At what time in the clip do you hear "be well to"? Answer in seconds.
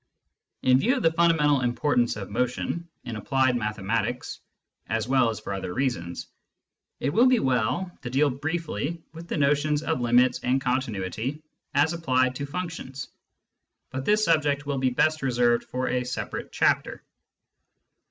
7.27-8.09